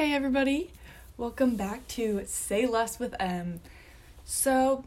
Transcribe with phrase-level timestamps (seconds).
[0.00, 0.70] Hey, everybody.
[1.18, 3.60] Welcome back to Say Less with M.
[4.24, 4.86] So,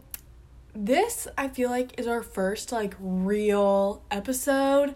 [0.74, 4.96] this I feel like is our first like real episode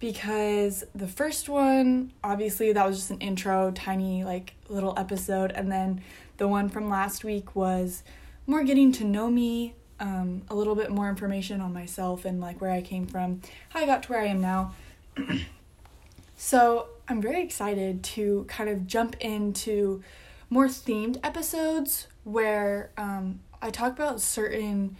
[0.00, 5.70] because the first one, obviously, that was just an intro, tiny like little episode, and
[5.70, 6.02] then
[6.38, 8.02] the one from last week was
[8.48, 12.60] more getting to know me, um, a little bit more information on myself and like
[12.60, 14.74] where I came from, how I got to where I am now.
[16.36, 20.02] so, I'm very excited to kind of jump into
[20.48, 24.96] more themed episodes where um, I talk about certain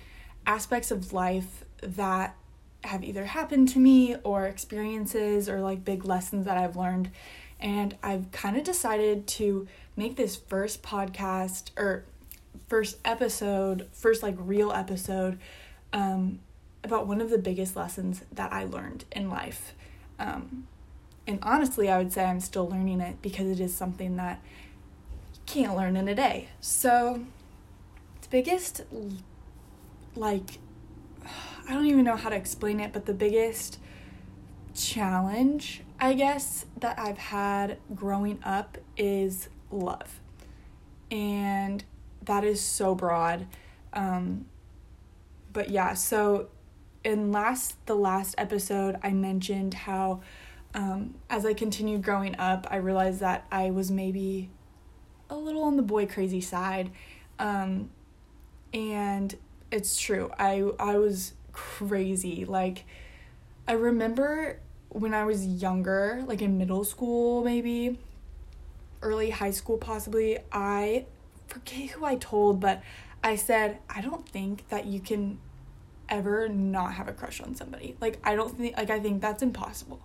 [0.47, 2.37] aspects of life that
[2.85, 7.11] have either happened to me or experiences or like big lessons that I've learned.
[7.61, 12.05] And I've kind of decided to make this first podcast or
[12.69, 15.39] first episode, first like real episode,
[15.93, 16.41] um,
[16.83, 19.75] about one of the biggest lessons that I learned in life.
[20.19, 20.67] Um,
[21.27, 24.41] and honestly, I would say I'm still learning it because it is something that
[25.35, 26.49] you can't learn in a day.
[26.61, 27.25] So,
[28.23, 28.83] the biggest,
[30.17, 30.59] like,
[31.69, 33.79] I don't even know how to explain it, but the biggest
[34.75, 40.21] challenge, I guess, that I've had growing up is love.
[41.11, 41.85] And
[42.23, 43.47] that is so broad.
[43.93, 44.47] Um,
[45.53, 46.49] but yeah, so
[47.05, 50.21] in last the last episode I mentioned how
[50.75, 54.51] um, as I continued growing up, I realized that I was maybe
[55.29, 56.91] a little on the boy crazy side.
[57.39, 57.91] Um,
[58.73, 59.35] and
[59.71, 60.31] it's true.
[60.39, 62.45] I I was crazy.
[62.45, 62.85] Like
[63.69, 67.99] I remember when I was younger, like in middle school maybe,
[69.03, 71.07] early high school possibly, I
[71.47, 72.83] forget who I told, but
[73.25, 75.39] I said, I don't think that you can
[76.09, 77.97] ever not have a crush on somebody.
[78.01, 80.01] Like I don't think like I think that's impossible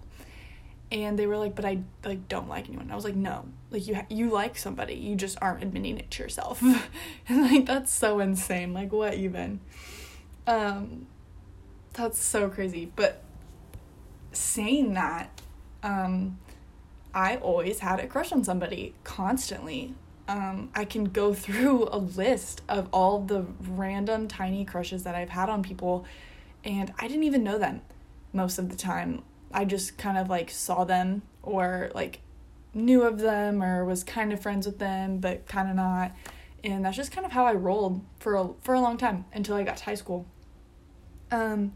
[0.92, 2.90] and they were like but i like don't like anyone.
[2.92, 3.46] I was like no.
[3.72, 4.96] Like you ha- you like somebody.
[4.96, 6.64] You just aren't admitting it to yourself.
[7.30, 8.74] And like that's so insane.
[8.74, 9.60] Like what even?
[10.46, 11.08] Um
[11.94, 12.92] that's so crazy.
[12.96, 13.24] But
[14.31, 15.42] saying that
[15.84, 16.38] um
[17.14, 19.96] i always had a crush on somebody constantly.
[20.28, 25.30] Um i can go through a list of all the random tiny crushes that i've
[25.30, 26.06] had on people
[26.64, 27.81] and i didn't even know them
[28.34, 29.24] most of the time
[29.57, 32.19] I just kind of like saw them or like
[32.75, 36.16] knew of them or was kind of friends with them but kind of not
[36.63, 39.56] and that's just kind of how I rolled for a, for a long time until
[39.56, 40.28] I got to high school.
[41.31, 41.73] Um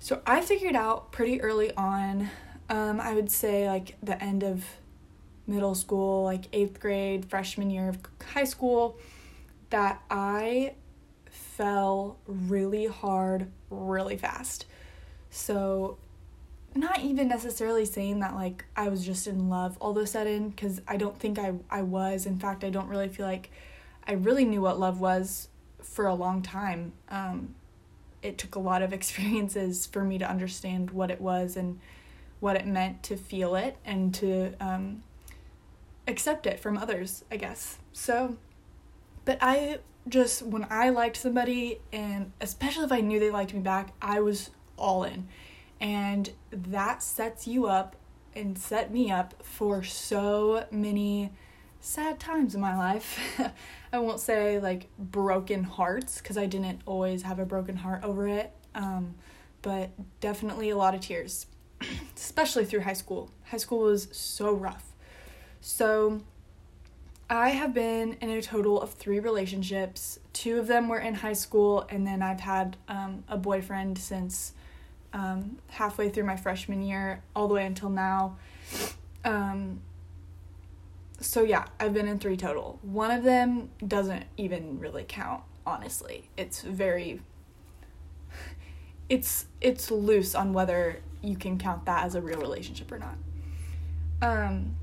[0.00, 2.28] so I figured out pretty early on
[2.68, 4.64] um I would say like the end of
[5.46, 7.98] middle school, like 8th grade, freshman year of
[8.32, 8.98] high school
[9.70, 10.74] that I
[11.30, 14.66] fell really hard really fast.
[15.30, 15.98] So
[16.74, 20.50] not even necessarily saying that like I was just in love all of a sudden
[20.50, 22.26] because I don't think I I was.
[22.26, 23.50] In fact, I don't really feel like
[24.06, 25.48] I really knew what love was
[25.82, 26.92] for a long time.
[27.08, 27.54] Um,
[28.22, 31.78] it took a lot of experiences for me to understand what it was and
[32.40, 35.02] what it meant to feel it and to um,
[36.08, 37.78] accept it from others, I guess.
[37.92, 38.36] So,
[39.24, 43.60] but I just, when I liked somebody, and especially if I knew they liked me
[43.60, 45.28] back, I was all in.
[45.84, 47.94] And that sets you up
[48.34, 51.30] and set me up for so many
[51.78, 53.20] sad times in my life.
[53.92, 58.26] I won't say like broken hearts because I didn't always have a broken heart over
[58.26, 59.14] it, um,
[59.60, 59.90] but
[60.20, 61.48] definitely a lot of tears,
[62.16, 63.30] especially through high school.
[63.44, 64.90] High school was so rough.
[65.60, 66.22] So,
[67.28, 70.18] I have been in a total of three relationships.
[70.32, 74.54] Two of them were in high school, and then I've had um, a boyfriend since
[75.14, 78.36] um, halfway through my freshman year all the way until now.
[79.24, 79.80] Um,
[81.20, 82.78] so yeah, I've been in three total.
[82.82, 86.28] One of them doesn't even really count, honestly.
[86.36, 87.22] It's very
[89.08, 93.16] it's it's loose on whether you can count that as a real relationship or not.
[94.20, 94.76] Um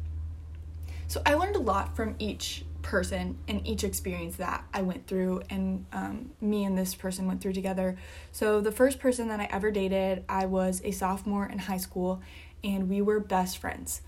[1.08, 5.44] so I learned a lot from each person and each experience that I went through
[5.50, 7.98] and um, me and this person went through together.
[8.31, 12.22] So, the first person that I ever dated, I was a sophomore in high school
[12.63, 14.01] and we were best friends.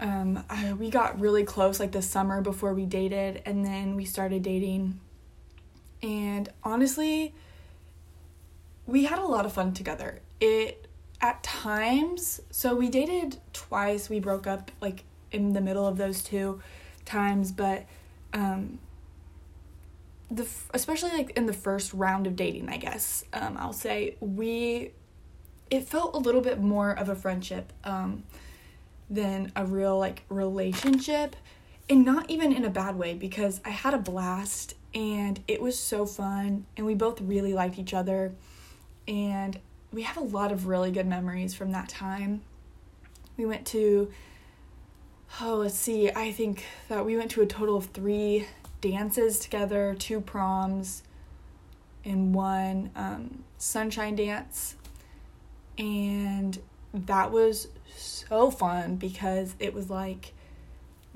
[0.00, 4.04] Um, I, we got really close like the summer before we dated, and then we
[4.04, 5.00] started dating.
[6.02, 7.34] And honestly,
[8.86, 10.20] we had a lot of fun together.
[10.40, 10.88] It
[11.20, 16.22] at times, so we dated twice, we broke up like in the middle of those
[16.22, 16.60] two
[17.04, 17.84] times, but
[18.32, 18.78] um,
[20.30, 24.92] the especially like in the first round of dating, I guess um, I'll say we
[25.70, 28.24] it felt a little bit more of a friendship um,
[29.10, 31.36] than a real like relationship,
[31.88, 35.78] and not even in a bad way because I had a blast and it was
[35.78, 38.32] so fun and we both really liked each other
[39.08, 39.58] and
[39.92, 42.42] we have a lot of really good memories from that time.
[43.36, 44.10] We went to
[45.40, 46.10] oh, let's see.
[46.10, 48.46] I think that we went to a total of 3
[48.80, 51.02] dances together, two proms
[52.04, 54.76] and one um, sunshine dance.
[55.78, 56.58] And
[56.92, 60.34] that was so fun because it was like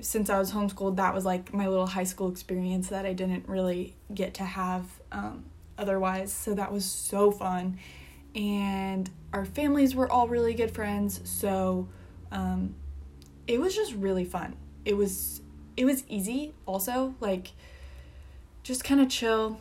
[0.01, 3.47] since I was homeschooled, that was like my little high school experience that I didn't
[3.47, 5.45] really get to have um,
[5.77, 6.31] otherwise.
[6.31, 7.77] So that was so fun.
[8.33, 11.19] And our families were all really good friends.
[11.29, 11.89] So
[12.31, 12.75] um,
[13.49, 14.55] it was just really fun.
[14.85, 15.41] It was
[15.75, 17.51] it was easy also like
[18.61, 19.59] just kind of chill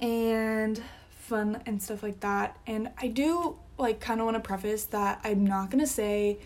[0.00, 2.58] and fun and stuff like that.
[2.66, 6.38] And I do like kind of want to preface that I'm not going to say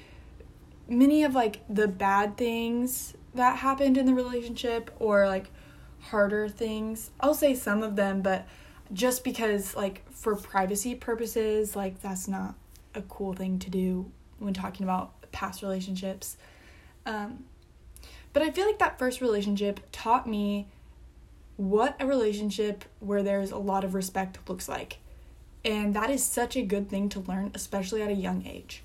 [0.88, 5.50] many of like the bad things that happened in the relationship or like
[5.98, 7.10] harder things.
[7.18, 8.46] I'll say some of them, but
[8.92, 12.54] just because like for privacy purposes, like that's not
[12.94, 16.38] a cool thing to do when talking about past relationships.
[17.04, 17.44] Um,
[18.32, 20.68] but I feel like that first relationship taught me
[21.56, 24.98] what a relationship where there's a lot of respect looks like.
[25.64, 28.82] And that is such a good thing to learn, especially at a young age.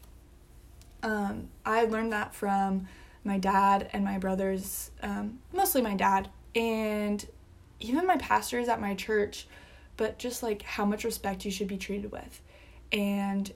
[1.02, 2.88] Um, I learned that from
[3.24, 7.26] my dad and my brothers, um, mostly my dad, and
[7.80, 9.48] even my pastors at my church,
[9.98, 12.42] but just like how much respect you should be treated with.
[12.92, 13.52] And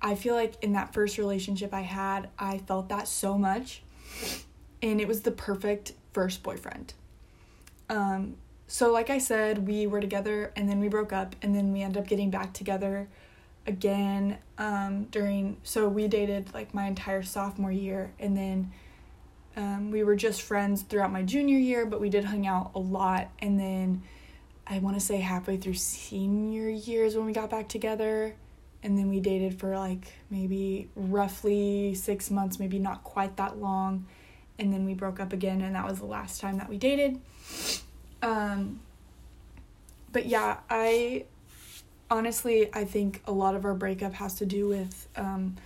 [0.00, 3.82] I feel like in that first relationship I had, I felt that so much.
[4.80, 6.94] And it was the perfect first boyfriend.
[7.88, 8.36] Um,
[8.66, 11.82] so, like I said, we were together and then we broke up, and then we
[11.82, 13.08] ended up getting back together
[13.68, 18.72] again um, during so we dated like my entire sophomore year and then
[19.56, 22.78] um, we were just friends throughout my junior year but we did hang out a
[22.78, 24.02] lot and then
[24.66, 28.34] i want to say halfway through senior years when we got back together
[28.82, 34.06] and then we dated for like maybe roughly six months maybe not quite that long
[34.58, 37.20] and then we broke up again and that was the last time that we dated
[38.22, 38.80] um,
[40.12, 41.24] but yeah i
[42.10, 45.56] honestly, I think a lot of our breakup has to do with um,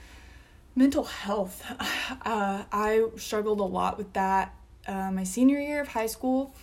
[0.74, 1.64] mental health.
[2.24, 4.54] Uh, I struggled a lot with that
[4.86, 6.54] uh, my senior year of high school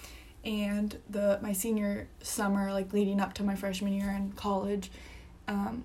[0.46, 4.90] and the my senior summer, like leading up to my freshman year in college.
[5.50, 5.84] Um,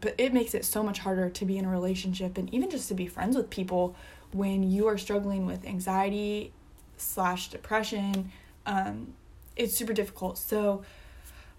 [0.00, 2.88] but it makes it so much harder to be in a relationship and even just
[2.88, 3.96] to be friends with people
[4.32, 6.52] when you are struggling with anxiety
[6.96, 8.30] slash depression.
[8.66, 9.14] Um,
[9.56, 10.38] it's super difficult.
[10.38, 10.82] So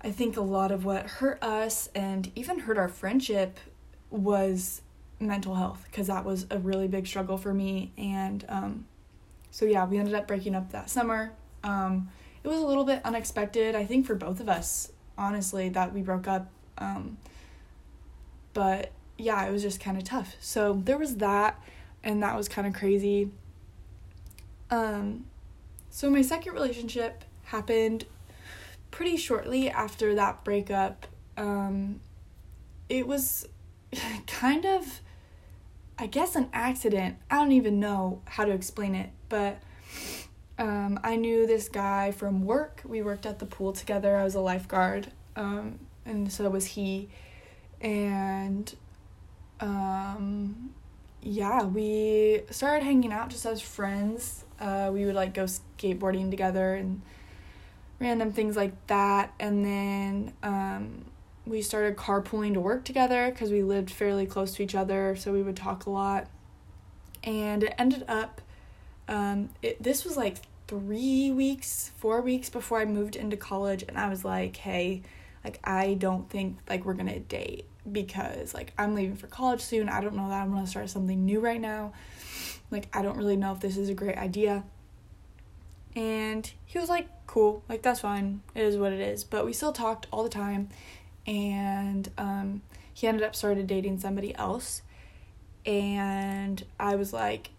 [0.02, 3.60] I think a lot of what hurt us and even hurt our friendship
[4.10, 4.82] was
[5.20, 7.92] mental health because that was a really big struggle for me.
[7.98, 8.86] And um,
[9.50, 11.34] so, yeah, we ended up breaking up that summer.
[11.64, 12.10] Um,
[12.44, 16.02] it was a little bit unexpected, I think, for both of us, honestly, that we
[16.02, 16.50] broke up.
[18.58, 18.90] But
[19.20, 20.36] yeah, it was just kind of tough.
[20.40, 21.62] So, there was that,
[22.04, 23.30] and that was kind of crazy.
[24.72, 25.26] Um,
[25.92, 28.08] so, my second relationship happened
[28.90, 31.06] pretty shortly after that breakup,
[31.38, 32.00] um,
[32.90, 33.48] it was
[34.26, 35.02] kind of,
[36.00, 37.18] I guess, an accident.
[37.30, 39.62] I don't even know how to explain it, but
[40.58, 42.82] um, I knew this guy from work.
[42.84, 44.18] We worked at the pool together.
[44.18, 47.10] I was a lifeguard, um, and so was he.
[47.82, 48.74] And
[49.60, 50.74] um,
[51.22, 54.46] yeah, we started hanging out just as friends.
[54.60, 57.02] Uh, we would like go skateboarding together and
[58.00, 59.34] random things like that.
[59.40, 61.06] And then um,
[61.46, 65.32] we started carpooling to work together because we lived fairly close to each other, so
[65.32, 66.28] we would talk a lot.
[67.24, 68.42] And it ended up,
[69.08, 73.98] um, it, this was like three weeks, four weeks before I moved into college, and
[73.98, 75.02] I was like, hey,
[75.48, 79.88] like, I don't think like we're gonna date because like I'm leaving for college soon.
[79.88, 81.94] I don't know that I'm gonna start something new right now.
[82.70, 84.66] Like, I don't really know if this is a great idea.
[85.96, 89.24] And he was like, cool, like that's fine, it is what it is.
[89.24, 90.68] But we still talked all the time,
[91.26, 92.62] and um,
[92.94, 94.82] he ended up started dating somebody else.
[95.66, 97.52] And I was like,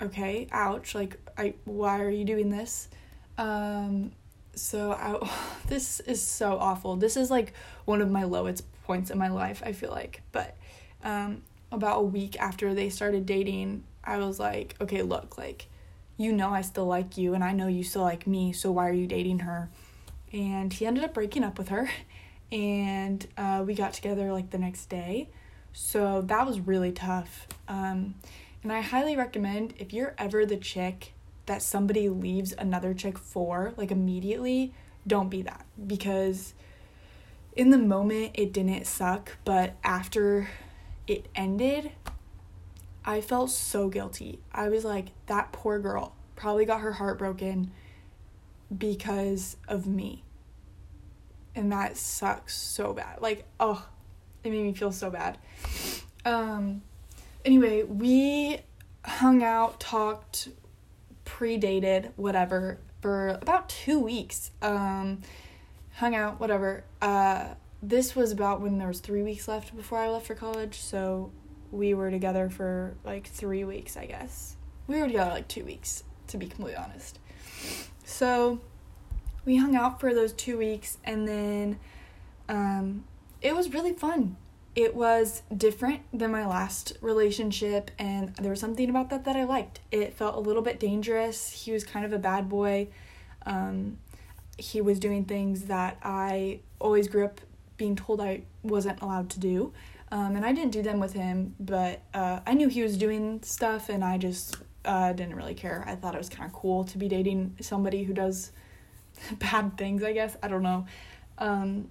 [0.00, 2.88] okay, ouch, like, I, why are you doing this?
[3.36, 4.12] Um,
[4.54, 5.28] so I,
[5.66, 6.96] this is so awful.
[6.96, 7.52] This is like
[7.84, 10.22] one of my lowest points in my life, I feel like.
[10.32, 10.56] But
[11.04, 15.68] um, about a week after they started dating, I was like, okay, look, like,
[16.18, 18.88] you know I still like you and I know you still like me, so why
[18.88, 19.70] are you dating her?
[20.32, 21.88] And he ended up breaking up with her
[22.52, 25.30] and uh, we got together like the next day.
[25.72, 27.46] So that was really tough.
[27.68, 28.16] Um,
[28.62, 31.12] and I highly recommend if you're ever the chick
[31.48, 34.72] that somebody leaves another chick for, like immediately,
[35.06, 35.66] don't be that.
[35.86, 36.54] Because
[37.56, 40.48] in the moment, it didn't suck, but after
[41.06, 41.90] it ended,
[43.04, 44.38] I felt so guilty.
[44.52, 47.72] I was like, that poor girl probably got her heart broken
[48.76, 50.22] because of me.
[51.54, 53.20] And that sucks so bad.
[53.20, 53.88] Like, oh,
[54.44, 55.38] it made me feel so bad.
[56.24, 56.82] Um
[57.44, 58.60] anyway, we
[59.04, 60.48] hung out, talked,
[61.28, 64.50] pre-dated, whatever, for about 2 weeks.
[64.62, 65.20] Um
[65.96, 66.84] hung out, whatever.
[67.02, 67.48] Uh
[67.82, 71.30] this was about when there was 3 weeks left before I left for college, so
[71.70, 74.56] we were together for like 3 weeks, I guess.
[74.86, 77.18] We were together like 2 weeks, to be completely honest.
[78.04, 78.60] So,
[79.44, 81.78] we hung out for those 2 weeks and then
[82.48, 83.04] um
[83.42, 84.36] it was really fun
[84.78, 89.42] it was different than my last relationship and there was something about that that i
[89.42, 89.80] liked.
[89.90, 91.50] It felt a little bit dangerous.
[91.50, 92.86] He was kind of a bad boy.
[93.44, 93.98] Um,
[94.56, 97.40] he was doing things that i always grew up
[97.76, 99.72] being told i wasn't allowed to do.
[100.12, 103.42] Um, and i didn't do them with him but uh, i knew he was doing
[103.42, 105.84] stuff and i just uh, didn't really care.
[105.88, 108.52] I thought it was kind of cool to be dating somebody who does
[109.40, 110.36] bad things i guess.
[110.40, 110.86] I don't know.
[111.38, 111.88] Um,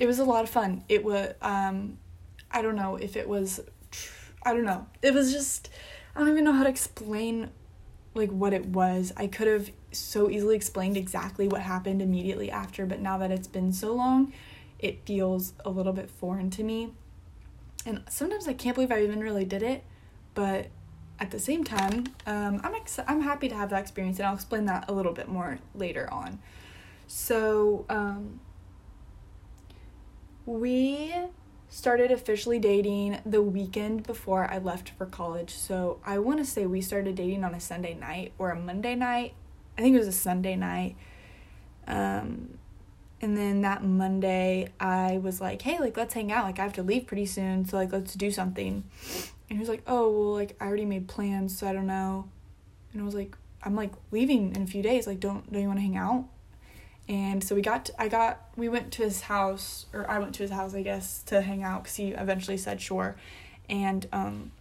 [0.00, 0.82] it was a lot of fun.
[0.88, 1.98] It was um
[2.50, 3.60] I don't know if it was
[3.92, 4.86] tr- I don't know.
[5.02, 5.70] It was just
[6.16, 7.50] I don't even know how to explain
[8.14, 9.12] like what it was.
[9.16, 13.46] I could have so easily explained exactly what happened immediately after, but now that it's
[13.46, 14.32] been so long,
[14.78, 16.92] it feels a little bit foreign to me.
[17.86, 19.84] And sometimes I can't believe I even really did it,
[20.34, 20.68] but
[21.18, 24.34] at the same time, um, I'm ex- I'm happy to have that experience, and I'll
[24.34, 26.40] explain that a little bit more later on.
[27.06, 28.40] So, um,
[30.46, 31.14] we
[31.68, 35.54] started officially dating the weekend before I left for college.
[35.54, 38.96] So I want to say we started dating on a Sunday night or a Monday
[38.96, 39.34] night.
[39.78, 40.96] I think it was a Sunday night.
[41.86, 42.58] Um,
[43.22, 46.44] and then that Monday, I was like, hey, like, let's hang out.
[46.44, 47.64] Like, I have to leave pretty soon.
[47.66, 48.84] So, like, let's do something.
[49.48, 51.56] And he was like, oh, well, like, I already made plans.
[51.56, 52.28] So I don't know.
[52.92, 55.06] And I was like, I'm like leaving in a few days.
[55.06, 56.26] Like, don't, don't you want to hang out?
[57.10, 60.32] And so we got to, i got we went to his house or i went
[60.32, 63.16] to his house i guess to hang out because he eventually said sure.
[63.68, 64.52] And um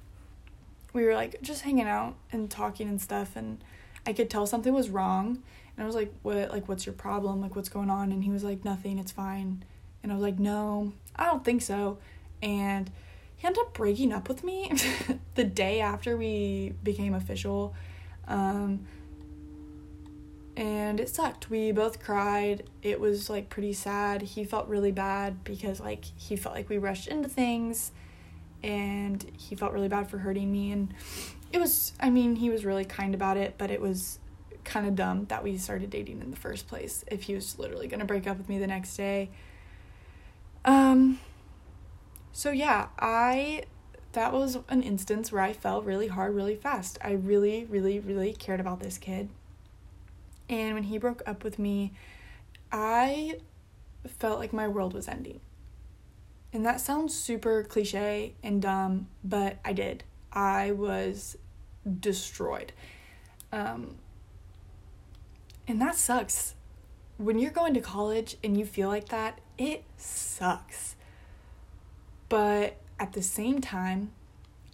[0.91, 3.63] we were like just hanging out and talking and stuff and
[4.06, 5.44] i could tell something was wrong.
[5.77, 7.39] And i was like what like what's your problem?
[7.39, 8.12] Like what's going on?
[8.12, 9.63] And he was like nothing it's fine.
[10.01, 12.00] And i was like no i don't think so.
[12.41, 12.89] And
[13.38, 14.72] he ended up breaking up with me
[15.36, 17.75] the day after we became official.
[18.27, 18.88] Um
[20.60, 21.50] and it sucked.
[21.50, 22.70] We both cried.
[22.84, 24.22] It was like pretty sad.
[24.22, 27.94] He felt really bad because like he felt like we rushed into things
[28.62, 30.94] and he felt really bad for hurting me and
[31.54, 34.20] it was I mean, he was really kind about it, but it was
[34.66, 37.88] kind of dumb that we started dating in the first place if he was literally
[37.88, 39.30] going to break up with me the next day.
[40.66, 41.22] Um
[42.34, 43.63] so yeah, I
[44.12, 46.98] that was an instance where I fell really hard really fast.
[47.01, 49.30] I really really really cared about this kid
[50.50, 51.94] and when he broke up with me,
[52.72, 53.39] I
[54.08, 55.39] felt like my world was ending.
[56.51, 60.03] And that sounds super cliche and dumb, but I did.
[60.34, 61.38] I was
[62.00, 62.74] destroyed.
[63.51, 63.98] Um,
[65.68, 66.56] and that sucks.
[67.18, 70.96] When you're going to college and you feel like that, it sucks.
[72.29, 74.12] But at the same time,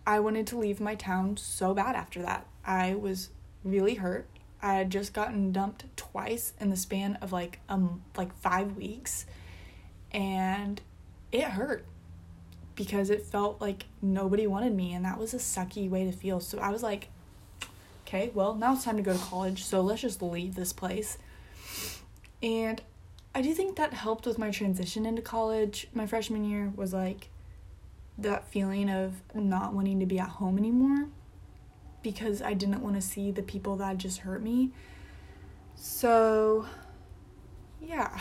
[0.08, 2.46] I wanted to leave my town so bad after that.
[2.66, 3.30] I was
[3.64, 4.28] really hurt.
[4.66, 9.28] I had just gotten dumped twice in the span of like um like 5 weeks
[10.12, 10.82] and
[11.32, 11.86] it hurt
[12.74, 16.40] because it felt like nobody wanted me and that was a sucky way to feel.
[16.40, 17.10] So I was like
[18.08, 21.18] okay, well, now it's time to go to college, so let's just leave this place.
[22.42, 22.82] And
[23.34, 25.88] I do think that helped with my transition into college.
[25.94, 27.30] My freshman year was like
[28.18, 31.08] that feeling of not wanting to be at home anymore
[32.06, 34.70] because I didn't want to see the people that just hurt me.
[35.76, 36.68] So,
[37.82, 38.16] yeah.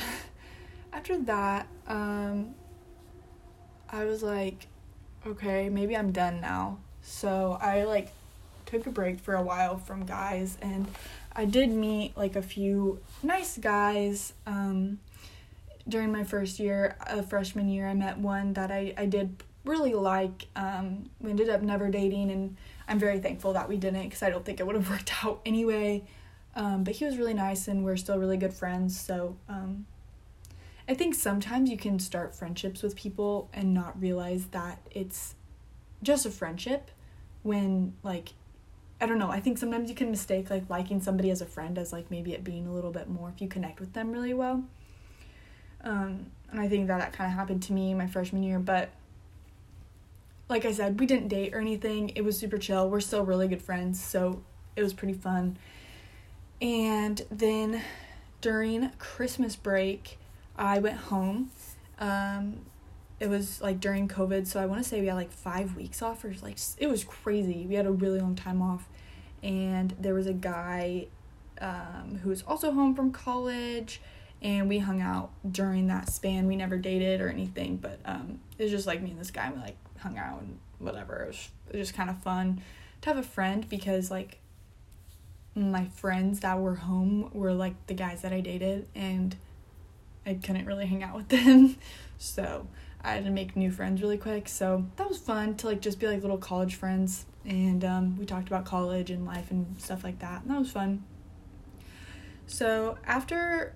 [0.95, 2.55] After that, um,
[3.91, 4.69] I was like,
[5.27, 6.79] okay, maybe I'm done now.
[7.03, 8.09] So I like
[8.65, 10.87] took a break for a while from guys and
[11.37, 14.99] I did meet like a few nice guys um,
[15.87, 17.87] during my first year, a uh, freshman year.
[17.87, 20.47] I met one that I, I did really like.
[20.57, 24.31] Um, we ended up never dating and I'm very thankful that we didn't because I
[24.31, 26.05] don't think it would have worked out anyway.
[26.57, 28.99] Um, but he was really nice and we're still really good friends.
[28.99, 29.87] So um,
[30.89, 35.35] I think sometimes you can start friendships with people and not realize that it's
[36.03, 36.91] just a friendship
[37.43, 38.35] when, like,
[39.01, 39.31] I don't know.
[39.31, 42.33] I think sometimes you can mistake like liking somebody as a friend as like maybe
[42.33, 44.65] it being a little bit more if you connect with them really well.
[45.83, 48.91] Um, and I think that that kind of happened to me my freshman year, but
[50.49, 52.11] like I said, we didn't date or anything.
[52.11, 52.89] It was super chill.
[52.89, 54.43] We're still really good friends, so
[54.77, 55.57] it was pretty fun.
[56.61, 57.83] And then
[58.41, 60.19] during Christmas break,
[60.57, 61.51] I went home.
[61.99, 62.67] Um,
[63.21, 66.03] it was like during COVID, so I want to say we had like five weeks
[66.03, 67.67] off, or like it was crazy.
[67.67, 68.89] We had a really long time off,
[69.43, 71.07] and there was a guy
[71.61, 74.01] um, who was also home from college,
[74.43, 76.47] and we hung out during that span.
[76.47, 79.51] We never dated or anything, but um, it was just like me and this guy.
[79.51, 81.25] We like hung out and whatever.
[81.25, 82.63] It was, it was just kind of fun
[83.03, 84.39] to have a friend because like
[85.57, 89.35] my friends that were home were like the guys that I dated, and
[90.27, 91.77] I couldn't really hang out with them,
[92.19, 92.67] so
[93.03, 94.49] I had to make new friends really quick.
[94.49, 98.25] So that was fun to like just be like little college friends, and um, we
[98.27, 101.05] talked about college and life and stuff like that, and that was fun.
[102.47, 103.75] So after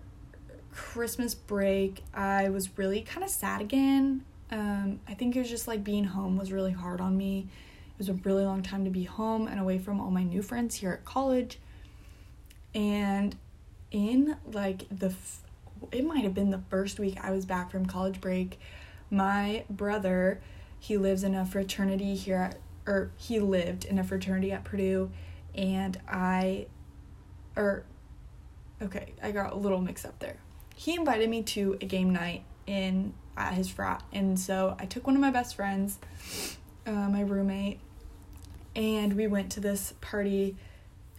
[0.72, 4.24] Christmas break, I was really kind of sad again.
[4.50, 7.48] Um, I think it was just like being home was really hard on me.
[7.90, 10.42] It was a really long time to be home and away from all my new
[10.42, 11.58] friends here at college.
[12.74, 13.36] And
[13.90, 15.40] in like the, f-
[15.92, 18.58] it might have been the first week I was back from college break,
[19.10, 20.40] my brother,
[20.78, 25.10] he lives in a fraternity here at, or he lived in a fraternity at Purdue,
[25.54, 26.66] and I,
[27.56, 27.84] or,
[28.80, 30.36] okay, I got a little mixed up there.
[30.76, 35.06] He invited me to a game night in at his frat, and so I took
[35.06, 35.98] one of my best friends,
[36.86, 37.80] uh, my roommate,
[38.76, 40.56] and we went to this party.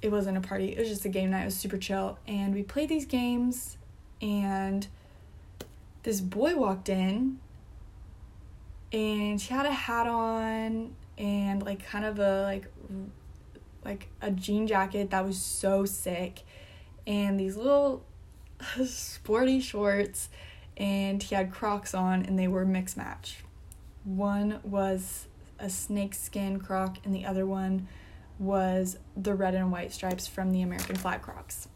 [0.02, 1.44] It wasn't a party; it was just a game night.
[1.44, 3.78] It was super chill, and we played these games,
[4.22, 4.88] and
[6.04, 7.40] this boy walked in
[8.92, 12.66] and she had a hat on and like kind of a like
[13.84, 16.42] like a jean jacket that was so sick
[17.06, 18.04] and these little
[18.86, 20.30] sporty shorts
[20.80, 23.44] and he had crocs on and they were mixed match.
[24.06, 25.28] One was
[25.60, 27.88] a snake skin croc and the other one
[28.40, 31.68] was the red and white stripes from the american flag crocs.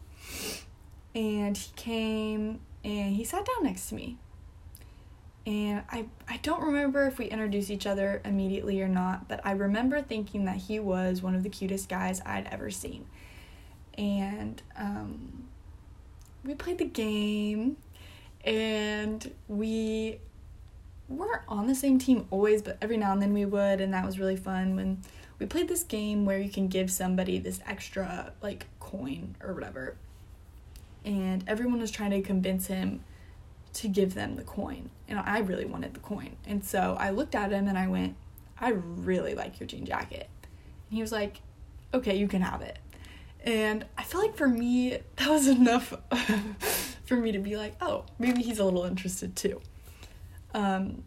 [1.14, 4.16] And he came and he sat down next to me.
[5.46, 9.52] And I I don't remember if we introduced each other immediately or not, but I
[9.52, 13.06] remember thinking that he was one of the cutest guys I'd ever seen.
[13.98, 15.44] And um,
[16.42, 17.76] we played the game,
[18.44, 20.18] and we
[21.08, 24.04] weren't on the same team always, but every now and then we would, and that
[24.04, 25.02] was really fun when
[25.38, 29.96] we played this game where you can give somebody this extra like coin or whatever.
[31.04, 33.04] And everyone was trying to convince him
[33.74, 34.90] to give them the coin.
[35.08, 36.36] And I really wanted the coin.
[36.46, 38.16] And so I looked at him and I went,
[38.58, 40.28] I really like your jean jacket.
[40.42, 41.40] And he was like,
[41.92, 42.78] okay, you can have it.
[43.44, 45.92] And I feel like for me, that was enough
[47.04, 49.60] for me to be like, oh, maybe he's a little interested too.
[50.54, 51.04] Um,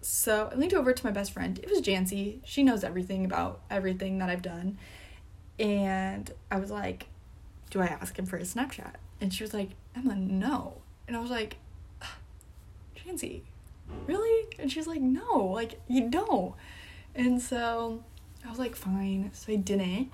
[0.00, 1.58] so I leaned over to my best friend.
[1.58, 2.38] It was Jancy.
[2.44, 4.78] She knows everything about everything that I've done.
[5.58, 7.06] And I was like,
[7.70, 8.94] do I ask him for his Snapchat?
[9.20, 10.80] And she was like, Emma, no.
[11.06, 11.56] And I was like,
[13.06, 13.42] Nancy,
[14.06, 14.46] really?
[14.58, 16.54] And she's like, no, like, you don't.
[17.14, 18.04] And so
[18.46, 19.30] I was like, fine.
[19.32, 20.10] So I didn't.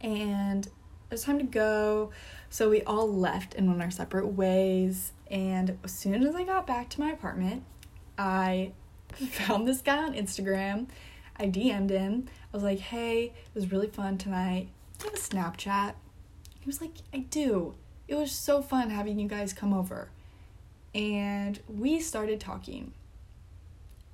[0.00, 0.72] And it
[1.10, 2.10] was time to go.
[2.56, 5.12] So we all left and went our separate ways.
[5.30, 7.64] And as soon as I got back to my apartment,
[8.16, 8.72] I
[9.12, 10.86] found this guy on Instagram.
[11.36, 12.28] I DM'd him.
[12.50, 14.68] I was like, hey, it was really fun tonight.
[14.96, 15.96] Do you have a Snapchat?
[16.58, 17.74] He was like, I do.
[18.08, 20.08] It was so fun having you guys come over
[20.94, 22.94] and we started talking.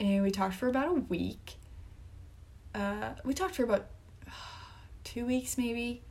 [0.00, 1.58] And we talked for about a week.
[2.74, 3.86] Uh, we talked for about
[5.04, 6.02] two weeks, maybe.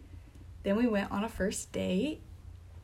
[0.64, 2.22] Then we went on a first date,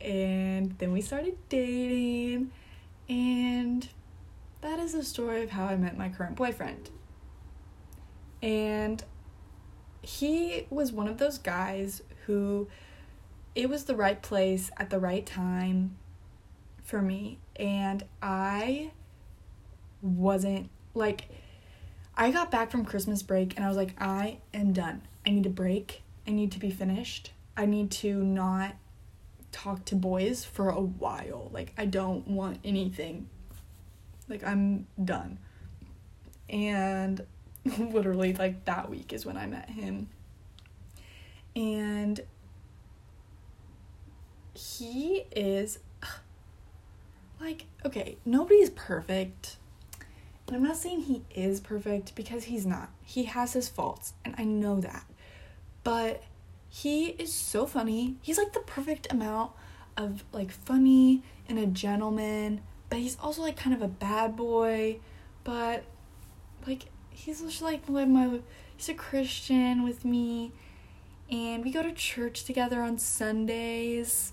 [0.00, 2.50] and then we started dating.
[3.08, 3.88] And
[4.60, 6.90] that is the story of how I met my current boyfriend.
[8.42, 9.02] And
[10.02, 12.68] he was one of those guys who
[13.54, 15.96] it was the right place at the right time
[16.82, 18.92] for me and I
[20.00, 21.28] wasn't like
[22.16, 25.02] I got back from Christmas break and I was like I am done.
[25.26, 26.02] I need a break.
[26.26, 27.32] I need to be finished.
[27.58, 28.76] I need to not
[29.50, 31.50] talk to boys for a while.
[31.52, 33.28] Like I don't want anything.
[34.28, 35.38] Like I'm done.
[36.48, 37.26] And
[37.78, 40.08] literally like that week is when I met him.
[41.56, 42.20] And
[44.54, 45.80] he is
[47.40, 49.56] like, okay, nobody's perfect.
[50.46, 52.90] And I'm not saying he is perfect because he's not.
[53.02, 55.04] He has his faults, and I know that.
[55.84, 56.22] But
[56.68, 58.16] he is so funny.
[58.22, 59.52] He's like the perfect amount
[59.96, 65.00] of like funny and a gentleman, but he's also like kind of a bad boy,
[65.44, 65.84] but
[66.66, 68.40] like he's just like my
[68.76, 70.52] he's a Christian with me
[71.30, 74.32] and we go to church together on Sundays.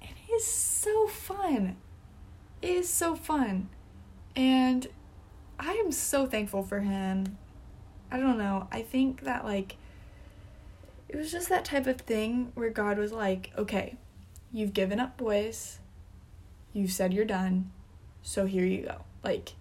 [0.00, 1.76] And it is so fun.
[2.62, 3.68] It is so fun.
[4.34, 4.86] And
[5.58, 7.36] I am so thankful for him.
[8.10, 8.68] I don't know.
[8.72, 9.76] I think that like
[11.08, 13.96] it was just that type of thing where God was like, okay,
[14.52, 15.78] you've given up boys,
[16.72, 17.70] you've said you're done,
[18.22, 19.02] so here you go.
[19.24, 19.54] Like,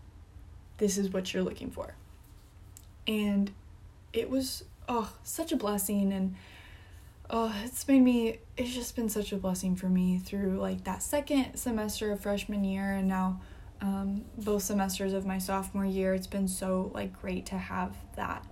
[0.77, 1.95] this is what you're looking for.
[3.07, 3.51] And
[4.13, 6.11] it was, oh, such a blessing.
[6.11, 6.35] And,
[7.29, 11.01] oh, it's made me, it's just been such a blessing for me through like that
[11.01, 13.41] second semester of freshman year and now
[13.81, 16.13] um, both semesters of my sophomore year.
[16.13, 18.45] It's been so like great to have that.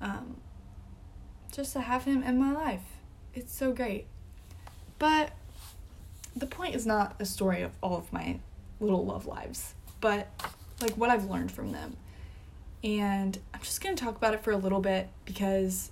[0.00, 0.36] Um,
[1.52, 2.82] just to have him in my life.
[3.34, 4.06] It's so great.
[4.98, 5.32] But
[6.34, 8.40] the point is not a story of all of my
[8.80, 10.28] little love lives, but
[10.80, 11.96] like what I've learned from them.
[12.82, 15.90] And I'm just going to talk about it for a little bit because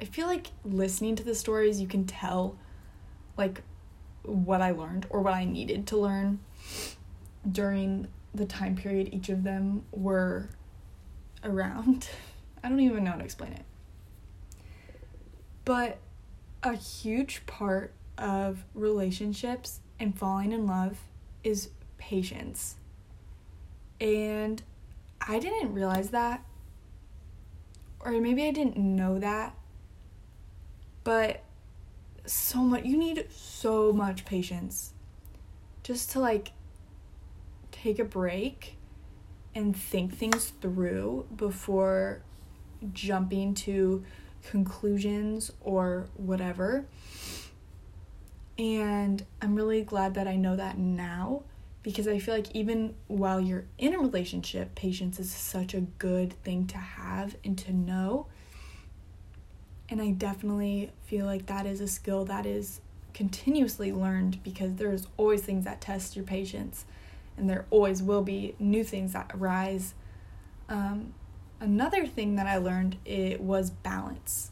[0.00, 2.56] I feel like listening to the stories, you can tell
[3.36, 3.62] like
[4.22, 6.40] what I learned or what I needed to learn
[7.50, 10.48] during the time period each of them were
[11.44, 12.08] around.
[12.64, 13.64] I don't even know how to explain it.
[15.68, 15.98] But
[16.62, 20.96] a huge part of relationships and falling in love
[21.44, 22.76] is patience.
[24.00, 24.62] And
[25.20, 26.42] I didn't realize that,
[28.00, 29.58] or maybe I didn't know that,
[31.04, 31.44] but
[32.24, 34.94] so much, you need so much patience
[35.82, 36.52] just to like
[37.72, 38.78] take a break
[39.54, 42.22] and think things through before
[42.94, 44.02] jumping to
[44.50, 46.86] conclusions or whatever.
[48.58, 51.42] And I'm really glad that I know that now
[51.82, 56.32] because I feel like even while you're in a relationship, patience is such a good
[56.42, 58.26] thing to have and to know.
[59.88, 62.80] And I definitely feel like that is a skill that is
[63.14, 66.84] continuously learned because there's always things that test your patience
[67.36, 69.94] and there always will be new things that arise.
[70.68, 71.14] Um,
[71.60, 74.50] another thing that I learned it was balance.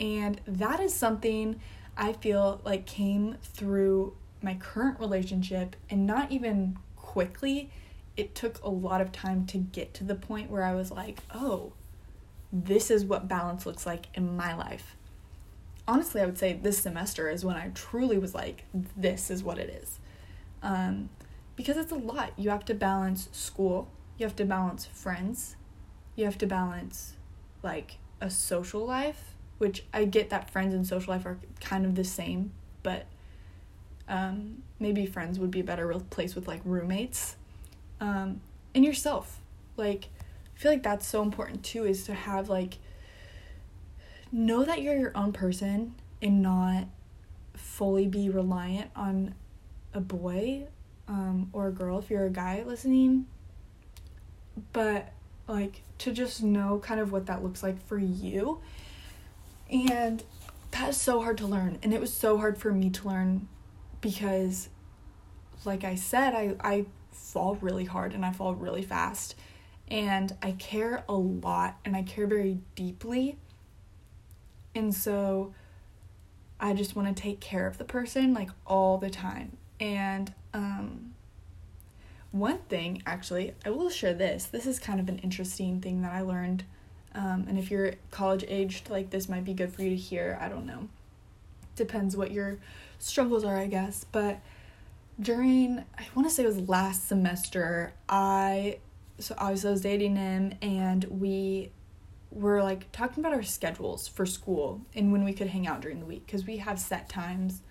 [0.00, 1.60] And that is something
[1.96, 7.70] I feel like came through my current relationship and not even quickly.
[8.16, 11.20] It took a lot of time to get to the point where I was like,
[11.34, 11.72] "Oh,
[12.52, 14.96] this is what balance looks like in my life."
[15.86, 18.64] Honestly, I would say this semester is when I truly was like,
[18.96, 19.98] "This is what it is."
[20.62, 21.08] Um,
[21.56, 22.32] because it's a lot.
[22.36, 25.56] You have to balance school, you have to balance friends,
[26.18, 27.14] you have to balance
[27.62, 31.94] like a social life, which I get that friends and social life are kind of
[31.94, 32.50] the same,
[32.82, 33.06] but
[34.08, 37.36] um, maybe friends would be a better place with like roommates.
[38.00, 38.40] Um,
[38.74, 39.40] and yourself.
[39.76, 40.08] Like,
[40.56, 42.78] I feel like that's so important too, is to have like,
[44.32, 46.86] know that you're your own person and not
[47.54, 49.34] fully be reliant on
[49.94, 50.66] a boy
[51.06, 53.26] um, or a girl if you're a guy listening.
[54.72, 55.12] But
[55.48, 58.60] like to just know kind of what that looks like for you.
[59.70, 60.22] And
[60.70, 61.78] that is so hard to learn.
[61.82, 63.48] And it was so hard for me to learn
[64.00, 64.68] because
[65.64, 69.34] like I said, I, I fall really hard and I fall really fast.
[69.88, 73.38] And I care a lot and I care very deeply.
[74.74, 75.54] And so
[76.60, 79.56] I just want to take care of the person like all the time.
[79.80, 81.14] And um
[82.30, 84.46] one thing, actually, I will share this.
[84.46, 86.64] This is kind of an interesting thing that I learned.
[87.14, 90.38] Um, and if you're college aged, like this might be good for you to hear.
[90.40, 90.88] I don't know.
[91.74, 92.58] Depends what your
[92.98, 94.04] struggles are, I guess.
[94.12, 94.40] But
[95.18, 98.78] during, I want to say it was last semester, I,
[99.18, 101.70] so obviously I was dating him and we
[102.30, 105.98] were like talking about our schedules for school and when we could hang out during
[105.98, 107.62] the week because we have set times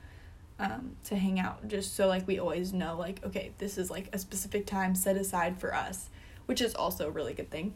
[0.60, 4.10] um, to hang out just so like we always know like okay this is like
[4.14, 6.10] a specific time set aside for us
[6.48, 7.76] which is also a really good thing.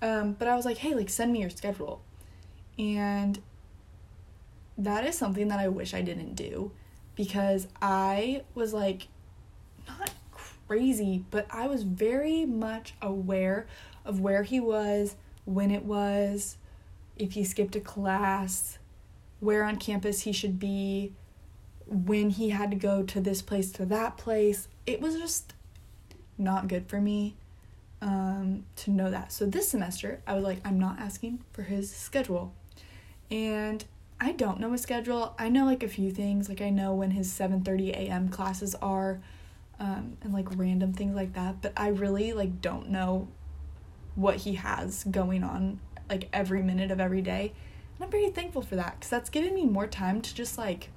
[0.00, 2.02] Um, but i was like hey like send me your schedule.
[2.78, 3.38] And
[4.78, 6.70] that is something that i wish i didn't do
[7.14, 9.08] because i was like
[9.88, 13.66] not crazy but i was very much aware
[14.04, 16.58] of where he was when it was
[17.16, 18.78] if he skipped a class
[19.40, 21.12] where on campus he should be
[21.86, 25.54] when he had to go to this place to that place it was just
[26.38, 27.34] not good for me
[28.02, 31.94] um, to know that so this semester i was like i'm not asking for his
[31.94, 32.52] schedule
[33.30, 33.84] and
[34.20, 35.34] I don't know his schedule.
[35.38, 36.48] I know like a few things.
[36.48, 38.28] Like I know when his 7:30 a.m.
[38.28, 39.20] classes are
[39.78, 43.28] um, and like random things like that, but I really like don't know
[44.14, 47.52] what he has going on like every minute of every day.
[47.96, 50.90] And I'm very thankful for that cuz that's giving me more time to just like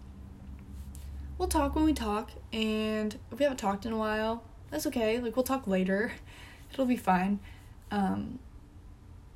[1.40, 5.20] we'll talk when we talk and if we haven't talked in a while, that's okay.
[5.20, 6.12] Like we'll talk later.
[6.72, 7.40] It'll be fine.
[7.90, 8.38] Um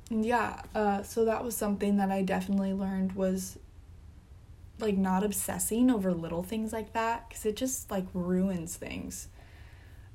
[0.08, 3.58] yeah, uh so that was something that I definitely learned was
[4.78, 9.28] like not obsessing over little things like that because it just like ruins things.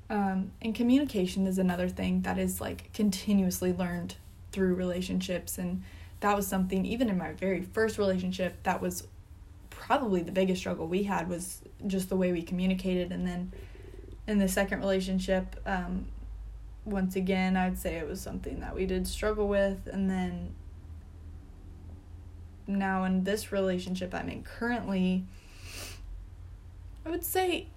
[0.08, 4.16] Um, and communication is another thing that is like continuously learned
[4.52, 5.56] through relationships.
[5.56, 5.82] And
[6.18, 9.06] that was something, even in my very first relationship, that was
[9.80, 13.12] probably the biggest struggle we had was just the way we communicated.
[13.12, 13.50] And then
[14.28, 16.06] in the second relationship, um,
[16.84, 19.88] once again, I'd say it was something that we did struggle with.
[19.90, 20.54] And then
[22.66, 25.24] now in this relationship I'm in currently,
[27.06, 27.68] I would say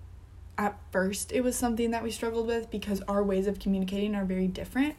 [0.57, 4.25] at first it was something that we struggled with because our ways of communicating are
[4.25, 4.95] very different.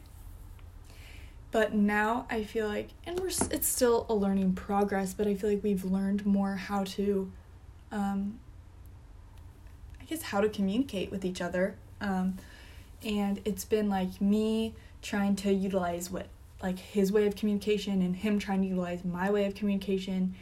[1.55, 5.49] But now I feel like, and we're it's still a learning progress, but I feel
[5.49, 7.31] like we've learned more how to,
[7.93, 8.41] um,
[10.01, 11.77] I guess, how to communicate with each other.
[12.01, 12.39] Um,
[13.05, 16.27] and it's been like me trying to utilize what
[16.61, 20.35] like his way of communication and him trying to utilize my way of communication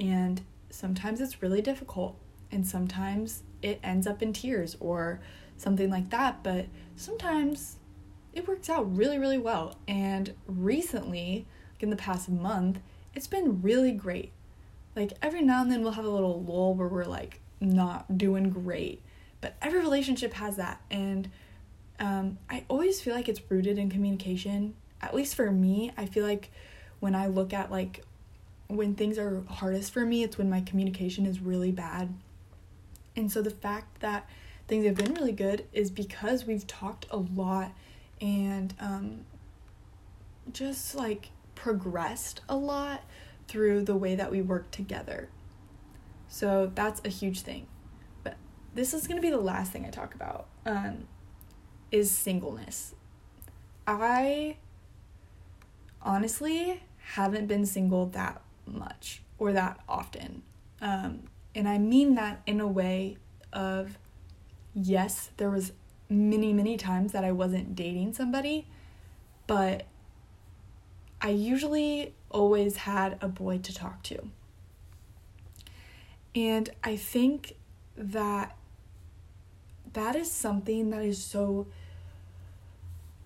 [0.00, 2.16] and sometimes it's really difficult
[2.50, 5.20] and sometimes it ends up in tears or
[5.56, 7.76] something like that but sometimes
[8.36, 9.76] it works out really really well.
[9.88, 12.78] And recently like in the past month
[13.14, 14.32] it's been really great.
[14.94, 18.50] Like every now and then we'll have a little lull where we're like not doing
[18.50, 19.02] great
[19.40, 20.80] but every relationship has that.
[20.90, 21.30] And
[21.98, 24.74] um, i always feel like it's rooted in communication.
[25.00, 26.50] At least for me, I feel like
[27.00, 28.04] when I look at like
[28.68, 32.12] when things are hardest for me, it's when my communication is really bad.
[33.14, 34.28] And so the fact that
[34.66, 37.72] things have been really good is because we've talked a lot
[38.20, 39.26] and um,
[40.52, 43.02] just like progressed a lot
[43.48, 45.28] through the way that we work together.
[46.28, 47.66] So that's a huge thing.
[48.22, 48.36] But
[48.74, 51.06] this is going to be the last thing I talk about um,
[51.90, 52.94] is singleness.
[53.86, 54.56] I
[56.02, 60.42] honestly haven't been single that much or that often.
[60.80, 61.24] Um,
[61.54, 63.16] and I mean that in a way
[63.52, 63.98] of
[64.74, 65.72] yes, there was
[66.08, 68.66] many, many times that I wasn't dating somebody,
[69.46, 69.86] but
[71.20, 74.30] I usually always had a boy to talk to.
[76.34, 77.54] And I think
[77.96, 78.56] that
[79.94, 81.66] that is something that is so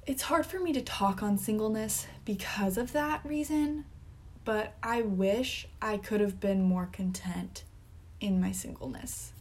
[0.07, 3.85] it's hard for me to talk on singleness because of that reason,
[4.45, 7.65] but I wish I could have been more content
[8.21, 9.33] in my singleness.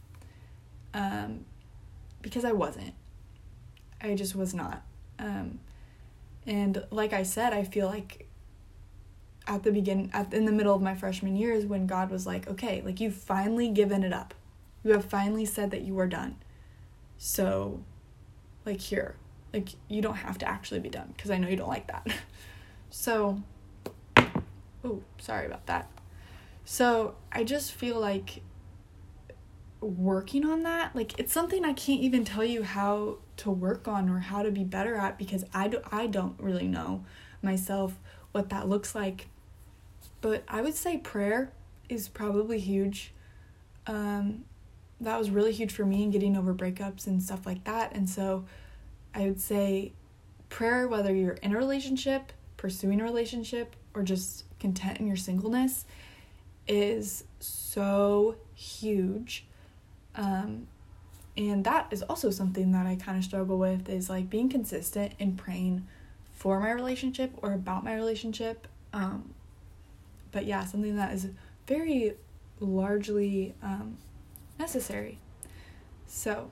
[0.93, 1.45] Um,
[2.21, 2.93] because I wasn't.
[4.01, 4.83] I just was not.
[5.17, 5.59] Um,
[6.45, 8.27] and like I said, I feel like
[9.47, 12.25] at the begin at in the middle of my freshman year is when God was
[12.25, 14.33] like, "Okay, like you've finally given it up.
[14.83, 16.37] You have finally said that you are done.
[17.17, 17.83] So,
[18.65, 19.15] like here,
[19.53, 22.07] like, you don't have to actually be done because I know you don't like that.
[22.89, 23.41] so,
[24.83, 25.91] oh, sorry about that.
[26.63, 28.41] So, I just feel like
[29.81, 34.09] working on that, like, it's something I can't even tell you how to work on
[34.09, 37.03] or how to be better at because I, do, I don't really know
[37.41, 37.99] myself
[38.31, 39.27] what that looks like.
[40.21, 41.51] But I would say prayer
[41.87, 43.13] is probably huge.
[43.87, 44.45] Um,
[45.01, 47.95] that was really huge for me in getting over breakups and stuff like that.
[47.95, 48.45] And so,
[49.13, 49.93] I would say
[50.49, 55.85] prayer, whether you're in a relationship, pursuing a relationship, or just content in your singleness,
[56.67, 59.45] is so huge.
[60.15, 60.67] Um,
[61.39, 65.13] and that is also something that I kind of struggle with is like being consistent
[65.19, 65.87] in praying
[66.33, 68.67] for my relationship or about my relationship.
[68.91, 69.33] Um,
[70.33, 71.27] but yeah, something that is
[71.65, 72.15] very
[72.59, 73.97] largely um,
[74.59, 75.17] necessary.
[76.07, 76.51] So,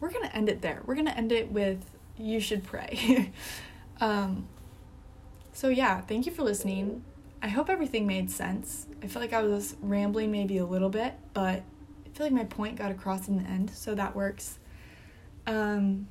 [0.00, 0.82] we're to end it there.
[0.86, 1.84] We're to end it with
[2.16, 3.30] you should pray.
[4.00, 4.48] um,
[5.52, 7.04] so, yeah, thank you for listening.
[7.42, 8.86] I hope everything made sense.
[9.02, 11.62] I feel like I was rambling maybe a little bit, but
[12.18, 14.58] feel like my point got across in the end, so that works.
[15.46, 16.08] Um,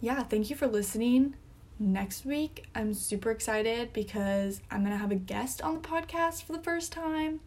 [0.00, 1.36] yeah, thank you for listening.
[1.78, 6.42] Next week, I'm super excited because I'm going to have a guest on the podcast
[6.42, 7.38] for the first time,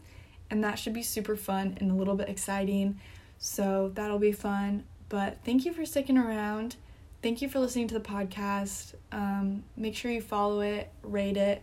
[0.50, 3.02] and that should be super fun and a little bit exciting.
[3.38, 4.86] So, that'll be fun.
[5.10, 6.78] But thank you for sticking around.
[7.22, 8.94] Thank you for listening to the podcast.
[9.12, 11.62] Um, make sure you follow it, rate it,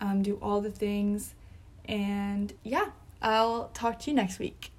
[0.00, 1.34] um, do all the things.
[1.84, 2.86] And yeah,
[3.20, 4.72] I'll talk to you next week.